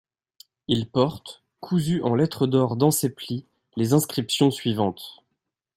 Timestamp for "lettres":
2.15-2.47